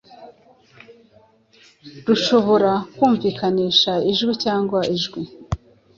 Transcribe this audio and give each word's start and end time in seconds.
rushobora 2.05 2.71
kumvikanisha 2.97 3.91
ijwi 4.11 4.33
cyangwa 4.43 4.79
ijwi, 4.95 5.21